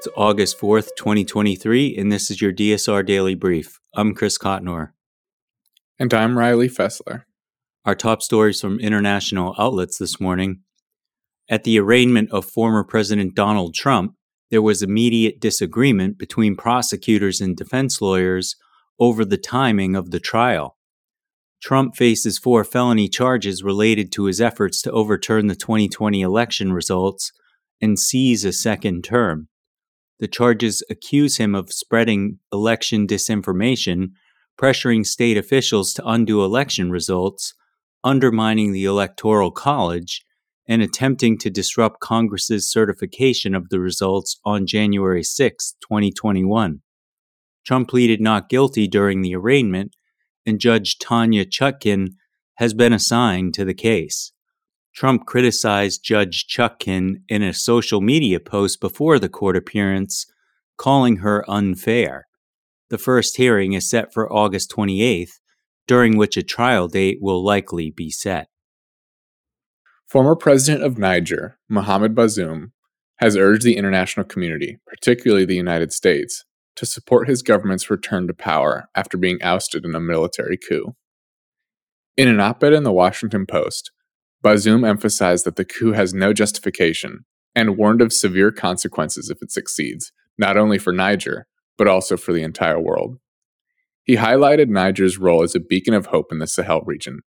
it's 0.00 0.08
august 0.16 0.58
4th 0.58 0.88
2023 0.96 1.94
and 1.96 2.10
this 2.10 2.30
is 2.30 2.40
your 2.40 2.52
dsr 2.52 3.04
daily 3.04 3.34
brief 3.34 3.80
i'm 3.94 4.14
chris 4.14 4.38
cotnor 4.38 4.92
and 5.98 6.14
i'm 6.14 6.38
riley 6.38 6.70
fessler 6.70 7.24
our 7.84 7.94
top 7.94 8.22
stories 8.22 8.60
from 8.60 8.78
international 8.78 9.54
outlets 9.58 9.98
this 9.98 10.20
morning. 10.20 10.60
At 11.48 11.64
the 11.64 11.78
arraignment 11.78 12.30
of 12.30 12.44
former 12.44 12.84
President 12.84 13.34
Donald 13.34 13.74
Trump, 13.74 14.14
there 14.50 14.62
was 14.62 14.82
immediate 14.82 15.40
disagreement 15.40 16.18
between 16.18 16.56
prosecutors 16.56 17.40
and 17.40 17.56
defense 17.56 18.00
lawyers 18.00 18.56
over 18.98 19.24
the 19.24 19.38
timing 19.38 19.96
of 19.96 20.10
the 20.10 20.20
trial. 20.20 20.76
Trump 21.62 21.96
faces 21.96 22.38
four 22.38 22.64
felony 22.64 23.08
charges 23.08 23.62
related 23.62 24.12
to 24.12 24.24
his 24.24 24.40
efforts 24.40 24.82
to 24.82 24.92
overturn 24.92 25.46
the 25.46 25.56
2020 25.56 26.20
election 26.20 26.72
results 26.72 27.32
and 27.80 27.98
seize 27.98 28.44
a 28.44 28.52
second 28.52 29.04
term. 29.04 29.48
The 30.20 30.28
charges 30.28 30.82
accuse 30.90 31.38
him 31.38 31.54
of 31.54 31.72
spreading 31.72 32.38
election 32.52 33.06
disinformation, 33.06 34.12
pressuring 34.60 35.06
state 35.06 35.38
officials 35.38 35.94
to 35.94 36.06
undo 36.06 36.44
election 36.44 36.90
results, 36.90 37.54
undermining 38.04 38.72
the 38.72 38.84
Electoral 38.84 39.50
College, 39.50 40.22
and 40.68 40.82
attempting 40.82 41.38
to 41.38 41.48
disrupt 41.48 42.00
Congress's 42.00 42.70
certification 42.70 43.54
of 43.54 43.70
the 43.70 43.80
results 43.80 44.38
on 44.44 44.66
January 44.66 45.22
6, 45.22 45.74
2021. 45.80 46.82
Trump 47.64 47.88
pleaded 47.88 48.20
not 48.20 48.50
guilty 48.50 48.86
during 48.86 49.22
the 49.22 49.34
arraignment, 49.34 49.96
and 50.44 50.60
Judge 50.60 50.98
Tanya 50.98 51.46
Chutkin 51.46 52.08
has 52.56 52.74
been 52.74 52.92
assigned 52.92 53.54
to 53.54 53.64
the 53.64 53.74
case. 53.74 54.32
Trump 55.00 55.24
criticized 55.24 56.04
Judge 56.04 56.46
Chutkin 56.46 57.22
in 57.26 57.42
a 57.42 57.54
social 57.54 58.02
media 58.02 58.38
post 58.38 58.82
before 58.82 59.18
the 59.18 59.30
court 59.30 59.56
appearance, 59.56 60.26
calling 60.76 61.16
her 61.24 61.42
unfair. 61.48 62.26
The 62.90 62.98
first 62.98 63.38
hearing 63.38 63.72
is 63.72 63.88
set 63.88 64.12
for 64.12 64.30
August 64.30 64.70
28th, 64.70 65.40
during 65.88 66.18
which 66.18 66.36
a 66.36 66.42
trial 66.42 66.86
date 66.86 67.16
will 67.22 67.42
likely 67.42 67.90
be 67.90 68.10
set. 68.10 68.48
Former 70.06 70.36
President 70.36 70.84
of 70.84 70.98
Niger, 70.98 71.58
Mohamed 71.66 72.14
Bazoum, 72.14 72.72
has 73.20 73.38
urged 73.38 73.62
the 73.62 73.78
international 73.78 74.26
community, 74.26 74.80
particularly 74.86 75.46
the 75.46 75.56
United 75.56 75.94
States, 75.94 76.44
to 76.76 76.84
support 76.84 77.26
his 77.26 77.40
government's 77.40 77.88
return 77.88 78.26
to 78.26 78.34
power 78.34 78.90
after 78.94 79.16
being 79.16 79.42
ousted 79.42 79.86
in 79.86 79.94
a 79.94 79.98
military 79.98 80.58
coup. 80.58 80.94
In 82.18 82.28
an 82.28 82.38
op 82.38 82.62
ed 82.62 82.74
in 82.74 82.82
the 82.82 82.92
Washington 82.92 83.46
Post, 83.46 83.92
Bazoum 84.42 84.88
emphasized 84.88 85.44
that 85.44 85.56
the 85.56 85.64
coup 85.64 85.92
has 85.92 86.14
no 86.14 86.32
justification 86.32 87.24
and 87.54 87.76
warned 87.76 88.00
of 88.00 88.12
severe 88.12 88.50
consequences 88.50 89.28
if 89.28 89.42
it 89.42 89.52
succeeds, 89.52 90.12
not 90.38 90.56
only 90.56 90.78
for 90.78 90.92
Niger, 90.92 91.46
but 91.76 91.88
also 91.88 92.16
for 92.16 92.32
the 92.32 92.42
entire 92.42 92.80
world. 92.80 93.18
He 94.02 94.16
highlighted 94.16 94.68
Niger's 94.68 95.18
role 95.18 95.42
as 95.42 95.54
a 95.54 95.60
beacon 95.60 95.92
of 95.92 96.06
hope 96.06 96.32
in 96.32 96.38
the 96.38 96.46
Sahel 96.46 96.80
region, 96.86 97.20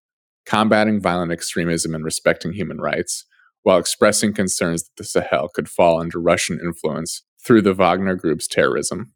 combating 0.45 0.99
violent 0.99 1.31
extremism 1.31 1.93
and 1.93 2.03
respecting 2.03 2.53
human 2.53 2.79
rights, 2.81 3.25
while 3.61 3.77
expressing 3.77 4.33
concerns 4.33 4.83
that 4.83 4.95
the 4.97 5.03
Sahel 5.03 5.49
could 5.53 5.69
fall 5.69 5.99
under 5.99 6.19
Russian 6.19 6.59
influence 6.59 7.23
through 7.45 7.61
the 7.61 7.73
Wagner 7.73 8.15
Group's 8.15 8.47
terrorism. 8.47 9.13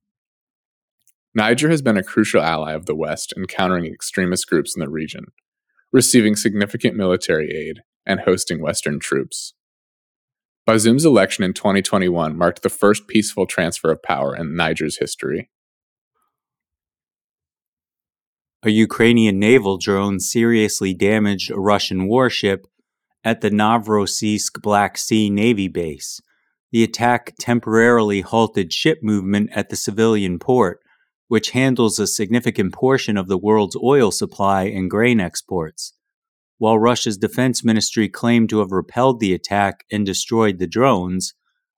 Niger 1.33 1.69
has 1.69 1.81
been 1.81 1.97
a 1.97 2.03
crucial 2.03 2.41
ally 2.41 2.73
of 2.73 2.85
the 2.85 2.95
West 2.95 3.33
in 3.35 3.45
countering 3.45 3.85
extremist 3.85 4.47
groups 4.47 4.75
in 4.75 4.79
the 4.79 4.89
region, 4.89 5.25
receiving 5.91 6.35
significant 6.35 6.95
military 6.95 7.49
aid 7.51 7.81
and 8.07 8.21
hosting 8.21 8.59
Western 8.59 8.99
troops. 8.99 9.53
Bazoum's 10.67 11.05
election 11.05 11.43
in 11.43 11.53
2021 11.53 12.35
marked 12.35 12.63
the 12.63 12.69
first 12.69 13.07
peaceful 13.07 13.45
transfer 13.45 13.91
of 13.91 14.01
power 14.01 14.35
in 14.35 14.55
Niger's 14.55 14.97
history. 14.97 15.49
a 18.67 18.69
Ukrainian 18.69 19.39
naval 19.39 19.77
drone 19.77 20.19
seriously 20.19 20.93
damaged 20.93 21.49
a 21.51 21.59
Russian 21.59 22.07
warship 22.07 22.67
at 23.23 23.41
the 23.41 23.49
Novorossiysk 23.49 24.61
Black 24.61 24.97
Sea 24.97 25.29
Navy 25.29 25.67
base. 25.67 26.21
The 26.71 26.83
attack 26.83 27.35
temporarily 27.39 28.21
halted 28.21 28.73
ship 28.73 28.99
movement 29.01 29.51
at 29.53 29.69
the 29.69 29.75
civilian 29.75 30.37
port, 30.37 30.79
which 31.29 31.51
handles 31.51 31.97
a 31.97 32.07
significant 32.07 32.73
portion 32.73 33.15
of 33.15 33.27
the 33.27 33.37
world's 33.37 33.77
oil 33.81 34.11
supply 34.11 34.63
and 34.63 34.89
grain 34.89 35.19
exports. 35.21 35.93
While 36.59 36.79
Russia's 36.79 37.17
defense 37.17 37.63
ministry 37.63 38.09
claimed 38.09 38.49
to 38.49 38.59
have 38.59 38.71
repelled 38.71 39.19
the 39.19 39.33
attack 39.33 39.85
and 39.91 40.05
destroyed 40.05 40.57
the 40.57 40.67
drones, 40.67 41.33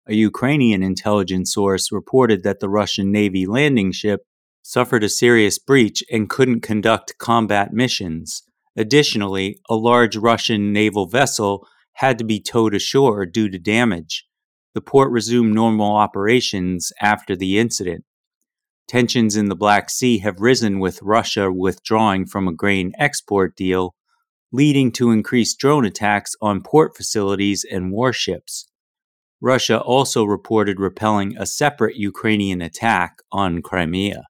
a 0.08 0.16
Ukrainian 0.16 0.82
intelligence 0.82 1.54
source 1.54 1.92
reported 1.92 2.44
that 2.44 2.62
the 2.62 2.70
Russian 2.70 3.12
Navy 3.12 3.46
landing 3.46 3.92
ship 3.92 4.22
suffered 4.62 5.04
a 5.04 5.10
serious 5.10 5.60
breach 5.60 6.04
and 6.12 6.30
couldn't 6.30 6.62
conduct 6.62 7.18
combat 7.18 7.74
missions. 7.74 8.44
Additionally, 8.78 9.60
a 9.70 9.76
large 9.76 10.16
Russian 10.16 10.72
naval 10.72 11.08
vessel 11.08 11.68
had 11.94 12.18
to 12.18 12.24
be 12.24 12.40
towed 12.40 12.74
ashore 12.74 13.26
due 13.26 13.50
to 13.50 13.60
damage. 13.60 14.26
The 14.74 14.82
port 14.82 15.12
resumed 15.12 15.54
normal 15.54 15.96
operations 15.96 16.94
after 17.02 17.36
the 17.36 17.60
incident. 17.60 18.06
Tensions 18.88 19.36
in 19.36 19.50
the 19.50 19.56
Black 19.56 19.90
Sea 19.90 20.20
have 20.20 20.40
risen 20.40 20.80
with 20.80 21.02
Russia 21.02 21.52
withdrawing 21.52 22.26
from 22.26 22.48
a 22.48 22.54
grain 22.54 22.94
export 22.98 23.56
deal, 23.56 23.94
leading 24.52 24.92
to 24.92 25.12
increased 25.12 25.60
drone 25.60 25.86
attacks 25.86 26.36
on 26.42 26.62
port 26.62 26.96
facilities 26.96 27.66
and 27.70 27.92
warships. 27.92 28.68
Russia 29.42 29.80
also 29.80 30.24
reported 30.24 30.80
repelling 30.80 31.38
a 31.38 31.46
separate 31.46 31.96
Ukrainian 31.96 32.62
attack 32.62 33.20
on 33.32 33.62
Crimea. 33.62 34.24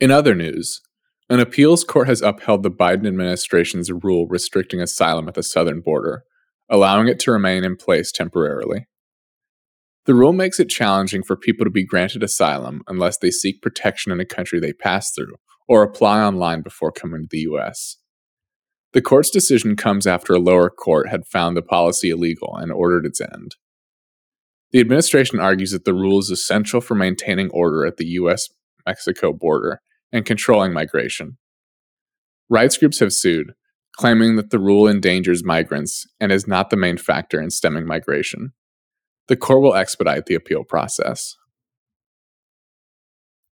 In 0.00 0.10
other 0.10 0.34
news, 0.34 0.80
an 1.28 1.40
appeals 1.40 1.84
court 1.84 2.06
has 2.06 2.22
upheld 2.22 2.62
the 2.62 2.70
Biden 2.70 3.06
administration's 3.06 3.90
rule 3.90 4.26
restricting 4.28 4.80
asylum 4.80 5.28
at 5.28 5.34
the 5.34 5.42
southern 5.42 5.80
border, 5.80 6.22
allowing 6.70 7.08
it 7.08 7.18
to 7.20 7.32
remain 7.32 7.64
in 7.64 7.76
place 7.76 8.12
temporarily. 8.12 8.86
The 10.04 10.14
rule 10.14 10.32
makes 10.32 10.60
it 10.60 10.68
challenging 10.68 11.24
for 11.24 11.36
people 11.36 11.64
to 11.64 11.70
be 11.70 11.84
granted 11.84 12.22
asylum 12.22 12.82
unless 12.86 13.18
they 13.18 13.32
seek 13.32 13.60
protection 13.60 14.12
in 14.12 14.20
a 14.20 14.24
country 14.24 14.60
they 14.60 14.72
pass 14.72 15.10
through 15.10 15.34
or 15.68 15.82
apply 15.82 16.20
online 16.20 16.62
before 16.62 16.92
coming 16.92 17.22
to 17.22 17.28
the 17.30 17.40
U.S. 17.40 17.96
The 18.92 19.02
court's 19.02 19.30
decision 19.30 19.76
comes 19.76 20.06
after 20.06 20.32
a 20.32 20.38
lower 20.38 20.70
court 20.70 21.08
had 21.08 21.26
found 21.26 21.56
the 21.56 21.62
policy 21.62 22.10
illegal 22.10 22.56
and 22.56 22.72
ordered 22.72 23.04
its 23.04 23.20
end. 23.20 23.56
The 24.72 24.80
administration 24.80 25.40
argues 25.40 25.70
that 25.72 25.84
the 25.84 25.94
rule 25.94 26.18
is 26.18 26.30
essential 26.30 26.80
for 26.80 26.94
maintaining 26.94 27.50
order 27.50 27.86
at 27.86 27.96
the 27.96 28.06
U.S. 28.06 28.48
Mexico 28.86 29.32
border 29.32 29.80
and 30.12 30.24
controlling 30.24 30.72
migration. 30.72 31.38
Rights 32.48 32.78
groups 32.78 33.00
have 33.00 33.12
sued, 33.12 33.52
claiming 33.96 34.36
that 34.36 34.50
the 34.50 34.58
rule 34.58 34.88
endangers 34.88 35.44
migrants 35.44 36.06
and 36.20 36.30
is 36.30 36.46
not 36.46 36.70
the 36.70 36.76
main 36.76 36.96
factor 36.96 37.40
in 37.40 37.50
stemming 37.50 37.86
migration. 37.86 38.52
The 39.28 39.36
court 39.36 39.62
will 39.62 39.74
expedite 39.74 40.26
the 40.26 40.34
appeal 40.34 40.62
process. 40.62 41.34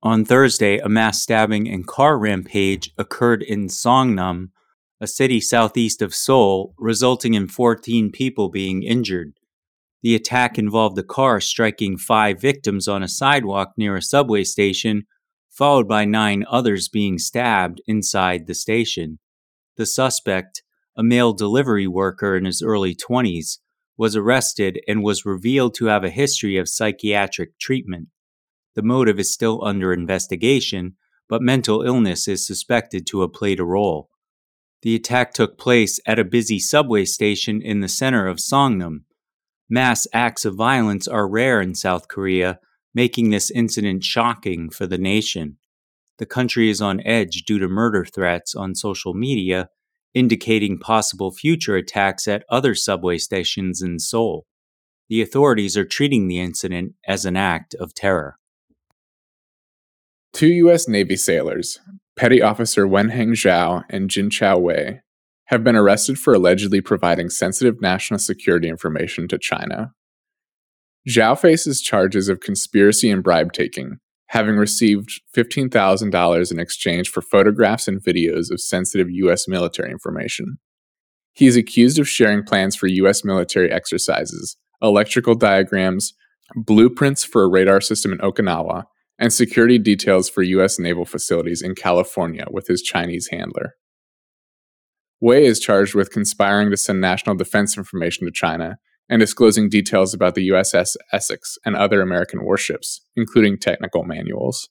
On 0.03 0.25
Thursday, 0.25 0.79
a 0.79 0.89
mass 0.89 1.21
stabbing 1.21 1.69
and 1.69 1.87
car 1.87 2.19
rampage 2.19 2.91
occurred 2.97 3.41
in 3.41 3.67
Songnam, 3.67 4.49
a 4.99 5.07
city 5.07 5.39
southeast 5.39 6.01
of 6.01 6.13
Seoul, 6.13 6.75
resulting 6.77 7.35
in 7.35 7.47
14 7.47 8.11
people 8.11 8.49
being 8.49 8.83
injured. 8.83 9.39
The 10.01 10.13
attack 10.13 10.59
involved 10.59 10.97
a 10.97 11.03
car 11.03 11.39
striking 11.39 11.97
five 11.97 12.41
victims 12.41 12.89
on 12.89 13.01
a 13.01 13.07
sidewalk 13.07 13.71
near 13.77 13.95
a 13.95 14.01
subway 14.01 14.43
station, 14.43 15.03
followed 15.49 15.87
by 15.87 16.03
nine 16.03 16.43
others 16.49 16.89
being 16.89 17.17
stabbed 17.17 17.81
inside 17.87 18.45
the 18.45 18.55
station. 18.55 19.19
The 19.77 19.85
suspect, 19.85 20.63
a 20.97 21.03
male 21.03 21.31
delivery 21.31 21.87
worker 21.87 22.35
in 22.35 22.43
his 22.43 22.61
early 22.61 22.93
20s, 22.93 23.59
was 23.95 24.17
arrested 24.17 24.81
and 24.85 25.01
was 25.01 25.25
revealed 25.25 25.75
to 25.75 25.85
have 25.85 26.03
a 26.03 26.09
history 26.09 26.57
of 26.57 26.67
psychiatric 26.67 27.57
treatment. 27.57 28.09
The 28.75 28.83
motive 28.83 29.19
is 29.19 29.33
still 29.33 29.63
under 29.63 29.93
investigation, 29.93 30.95
but 31.29 31.41
mental 31.41 31.83
illness 31.83 32.27
is 32.27 32.45
suspected 32.45 33.05
to 33.07 33.21
have 33.21 33.33
played 33.33 33.59
a 33.59 33.65
role. 33.65 34.09
The 34.81 34.95
attack 34.95 35.33
took 35.33 35.57
place 35.57 35.99
at 36.05 36.19
a 36.19 36.25
busy 36.25 36.59
subway 36.59 37.05
station 37.05 37.61
in 37.61 37.79
the 37.79 37.87
center 37.87 38.27
of 38.27 38.37
Songnam. 38.37 39.05
Mass 39.69 40.07
acts 40.13 40.43
of 40.43 40.55
violence 40.55 41.07
are 41.07 41.27
rare 41.27 41.61
in 41.61 41.73
South 41.73 42.07
Korea, 42.07 42.59
making 42.93 43.29
this 43.29 43.49
incident 43.49 44.03
shocking 44.03 44.69
for 44.69 44.85
the 44.85 44.97
nation. 44.97 45.57
The 46.17 46.25
country 46.25 46.69
is 46.69 46.81
on 46.81 47.01
edge 47.01 47.43
due 47.43 47.59
to 47.59 47.67
murder 47.67 48.05
threats 48.05 48.53
on 48.53 48.75
social 48.75 49.13
media, 49.13 49.69
indicating 50.13 50.77
possible 50.77 51.31
future 51.31 51.75
attacks 51.75 52.27
at 52.27 52.45
other 52.49 52.75
subway 52.75 53.17
stations 53.17 53.81
in 53.81 53.99
Seoul. 53.99 54.45
The 55.09 55.21
authorities 55.21 55.75
are 55.75 55.85
treating 55.85 56.27
the 56.27 56.39
incident 56.39 56.93
as 57.07 57.25
an 57.25 57.35
act 57.35 57.73
of 57.75 57.93
terror. 57.93 58.37
Two 60.33 60.47
U.S. 60.47 60.87
Navy 60.87 61.15
sailors, 61.15 61.79
Petty 62.17 62.41
Officer 62.41 62.87
Wenheng 62.87 63.33
Zhao 63.33 63.83
and 63.89 64.09
Jin 64.09 64.31
Chao 64.31 64.57
Wei, 64.57 65.01
have 65.45 65.63
been 65.63 65.75
arrested 65.75 66.17
for 66.17 66.33
allegedly 66.33 66.81
providing 66.81 67.29
sensitive 67.29 67.79
national 67.81 68.17
security 68.17 68.67
information 68.67 69.27
to 69.27 69.37
China. 69.37 69.91
Zhao 71.07 71.37
faces 71.39 71.81
charges 71.81 72.29
of 72.29 72.39
conspiracy 72.39 73.11
and 73.11 73.23
bribe 73.23 73.53
taking, 73.53 73.97
having 74.27 74.55
received 74.55 75.21
$15,000 75.37 76.51
in 76.51 76.59
exchange 76.59 77.09
for 77.09 77.21
photographs 77.21 77.87
and 77.87 78.01
videos 78.03 78.49
of 78.49 78.59
sensitive 78.59 79.11
U.S. 79.11 79.47
military 79.47 79.91
information. 79.91 80.57
He 81.33 81.45
is 81.45 81.55
accused 81.55 81.99
of 81.99 82.09
sharing 82.09 82.43
plans 82.43 82.75
for 82.75 82.87
U.S. 82.87 83.23
military 83.23 83.71
exercises, 83.71 84.57
electrical 84.81 85.35
diagrams, 85.35 86.13
blueprints 86.55 87.23
for 87.23 87.43
a 87.43 87.49
radar 87.49 87.81
system 87.81 88.11
in 88.11 88.17
Okinawa, 88.19 88.85
and 89.23 89.31
security 89.31 89.77
details 89.77 90.29
for 90.29 90.41
U.S. 90.43 90.77
naval 90.77 91.05
facilities 91.05 91.61
in 91.61 91.75
California 91.75 92.45
with 92.51 92.67
his 92.67 92.81
Chinese 92.81 93.29
handler. 93.31 93.75
Wei 95.21 95.45
is 95.45 95.61
charged 95.61 95.95
with 95.95 96.11
conspiring 96.11 96.69
to 96.71 96.75
send 96.75 96.99
national 96.99 97.37
defense 97.37 97.77
information 97.77 98.25
to 98.25 98.33
China 98.33 98.79
and 99.07 99.21
disclosing 99.21 99.69
details 99.69 100.13
about 100.13 100.35
the 100.35 100.49
USS 100.49 100.97
Essex 101.13 101.57
and 101.65 101.73
other 101.73 102.01
American 102.01 102.43
warships, 102.43 102.99
including 103.15 103.57
technical 103.57 104.03
manuals. 104.03 104.67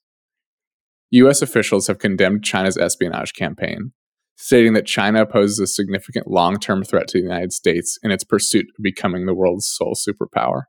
US 1.13 1.41
officials 1.41 1.87
have 1.87 1.99
condemned 1.99 2.45
China's 2.45 2.77
espionage 2.77 3.33
campaign, 3.33 3.93
stating 4.37 4.75
that 4.75 4.85
China 4.85 5.25
poses 5.25 5.61
a 5.61 5.67
significant 5.67 6.27
long 6.27 6.59
term 6.59 6.85
threat 6.85 7.09
to 7.09 7.19
the 7.19 7.25
United 7.25 7.55
States 7.55 7.99
in 8.03 8.11
its 8.11 8.23
pursuit 8.23 8.67
of 8.77 8.83
becoming 8.83 9.25
the 9.25 9.35
world's 9.35 9.67
sole 9.67 9.95
superpower. 9.95 10.65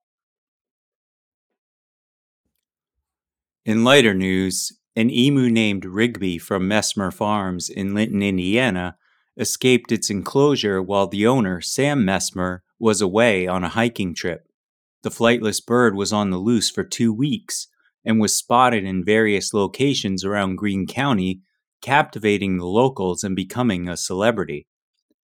In 3.66 3.86
lighter 3.86 4.14
news, 4.14 4.74
an 4.94 5.10
emu 5.10 5.50
named 5.50 5.86
Rigby 5.86 6.38
from 6.38 6.68
Mesmer 6.68 7.12
Farms 7.12 7.70
in 7.70 7.94
Linton, 7.94 8.22
Indiana, 8.22 8.98
escaped 9.38 9.90
its 9.90 10.10
enclosure 10.10 10.82
while 10.82 11.08
the 11.08 11.26
owner, 11.26 11.62
Sam 11.62 12.04
Mesmer, 12.04 12.62
was 12.78 13.00
away 13.00 13.48
on 13.48 13.64
a 13.64 13.70
hiking 13.70 14.14
trip. 14.14 14.50
The 15.04 15.12
flightless 15.12 15.66
bird 15.66 15.96
was 15.96 16.12
on 16.12 16.30
the 16.30 16.38
loose 16.38 16.70
for 16.70 16.84
two 16.84 17.14
weeks 17.14 17.68
and 18.04 18.20
was 18.20 18.36
spotted 18.36 18.84
in 18.84 19.06
various 19.06 19.54
locations 19.54 20.26
around 20.26 20.58
Greene 20.58 20.86
County, 20.86 21.40
captivating 21.82 22.58
the 22.58 22.68
locals 22.68 23.24
and 23.24 23.34
becoming 23.34 23.88
a 23.88 23.96
celebrity. 23.96 24.68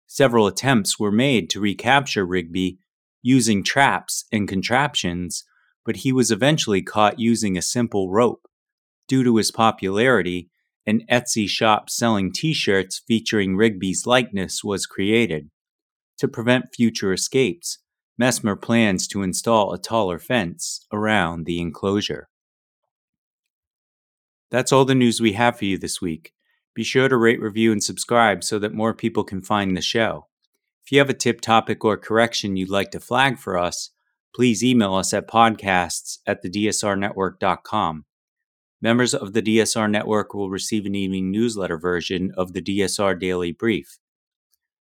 Several 0.07 0.47
attempts 0.47 0.97
were 0.97 1.11
made 1.11 1.49
to 1.49 1.59
recapture 1.59 2.25
Rigby 2.25 2.79
using 3.21 3.61
traps 3.61 4.23
and 4.31 4.47
contraptions, 4.47 5.43
but 5.85 5.97
he 5.97 6.11
was 6.11 6.31
eventually 6.31 6.81
caught 6.81 7.19
using 7.19 7.57
a 7.57 7.61
simple 7.61 8.09
rope. 8.09 8.47
Due 9.07 9.23
to 9.23 9.37
his 9.37 9.51
popularity, 9.51 10.49
an 10.85 11.01
Etsy 11.11 11.47
shop 11.47 11.89
selling 11.89 12.31
t 12.31 12.53
shirts 12.53 13.01
featuring 13.07 13.55
Rigby's 13.55 14.05
likeness 14.05 14.63
was 14.63 14.85
created. 14.85 15.49
To 16.17 16.27
prevent 16.27 16.73
future 16.75 17.13
escapes, 17.13 17.79
Mesmer 18.17 18.55
plans 18.55 19.07
to 19.07 19.23
install 19.23 19.73
a 19.73 19.79
taller 19.79 20.19
fence 20.19 20.85
around 20.91 21.45
the 21.45 21.59
enclosure. 21.59 22.29
That's 24.51 24.71
all 24.71 24.85
the 24.85 24.93
news 24.93 25.19
we 25.19 25.33
have 25.33 25.57
for 25.57 25.65
you 25.65 25.77
this 25.77 26.01
week. 26.01 26.33
Be 26.75 26.83
sure 26.83 27.09
to 27.09 27.17
rate, 27.17 27.41
review, 27.41 27.71
and 27.71 27.83
subscribe 27.83 28.43
so 28.43 28.59
that 28.59 28.73
more 28.73 28.93
people 28.93 29.23
can 29.23 29.41
find 29.41 29.75
the 29.75 29.81
show. 29.81 30.27
If 30.85 30.91
you 30.91 30.99
have 30.99 31.09
a 31.09 31.15
tip, 31.15 31.41
topic, 31.41 31.83
or 31.83 31.97
correction 31.97 32.55
you'd 32.55 32.69
like 32.69 32.91
to 32.91 32.99
flag 32.99 33.39
for 33.39 33.57
us, 33.57 33.89
please 34.33 34.63
email 34.63 34.95
us 34.95 35.13
at 35.13 35.27
podcasts 35.27 36.19
at 36.25 36.43
thedsrnetwork.com. 36.43 38.05
Members 38.81 39.13
of 39.13 39.33
the 39.33 39.41
DSR 39.41 39.89
Network 39.89 40.33
will 40.33 40.49
receive 40.49 40.85
an 40.85 40.95
evening 40.95 41.29
newsletter 41.29 41.77
version 41.77 42.31
of 42.35 42.53
the 42.53 42.61
DSR 42.61 43.19
Daily 43.19 43.51
Brief. 43.51 43.99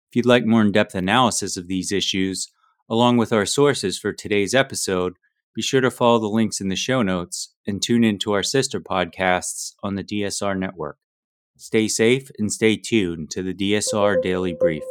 If 0.10 0.16
you'd 0.16 0.25
like 0.25 0.45
more 0.45 0.62
in 0.62 0.72
depth 0.72 0.95
analysis 0.95 1.56
of 1.56 1.68
these 1.68 1.92
issues, 1.92 2.51
along 2.89 3.18
with 3.18 3.31
our 3.31 3.45
sources 3.45 3.98
for 3.98 4.12
today's 4.12 4.54
episode, 4.54 5.13
be 5.56 5.62
sure 5.62 5.81
to 5.81 5.89
follow 5.89 6.19
the 6.19 6.28
links 6.28 6.62
in 6.62 6.69
the 6.69 6.75
show 6.75 7.01
notes 7.01 7.54
and 7.66 7.81
tune 7.81 8.04
in 8.04 8.19
to 8.19 8.34
our 8.34 8.44
sister 8.44 8.80
podcasts 8.80 9.74
on 9.81 9.95
the 9.95 10.04
DSR 10.04 10.57
network. 10.57 10.98
Stay 11.57 11.88
safe 11.88 12.30
and 12.38 12.51
stay 12.51 12.78
tuned 12.78 13.31
to 13.31 13.42
the 13.42 13.54
DSR 13.54 14.22
Daily 14.22 14.54
Brief. 14.54 14.84